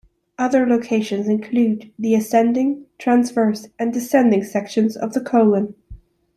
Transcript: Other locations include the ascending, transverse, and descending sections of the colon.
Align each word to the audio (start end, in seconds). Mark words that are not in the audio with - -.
Other 0.39 0.65
locations 0.65 1.27
include 1.27 1.91
the 1.99 2.15
ascending, 2.15 2.87
transverse, 2.97 3.67
and 3.77 3.93
descending 3.93 4.43
sections 4.43 4.97
of 4.97 5.13
the 5.13 5.21
colon. 5.21 5.75